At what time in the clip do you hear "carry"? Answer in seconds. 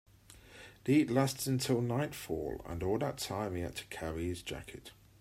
3.85-4.29